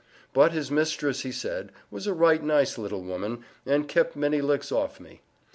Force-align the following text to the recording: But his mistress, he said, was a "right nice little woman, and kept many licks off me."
But 0.33 0.51
his 0.51 0.71
mistress, 0.71 1.19
he 1.21 1.31
said, 1.31 1.71
was 1.91 2.07
a 2.07 2.13
"right 2.15 2.41
nice 2.41 2.79
little 2.79 3.03
woman, 3.03 3.45
and 3.67 3.87
kept 3.87 4.15
many 4.15 4.41
licks 4.41 4.71
off 4.71 4.99
me." 4.99 5.21